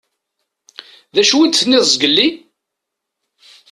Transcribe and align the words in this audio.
Dacu 1.15 1.37
i 1.41 1.47
d-tenniḍ 1.47 1.83
zgelli? 1.93 2.27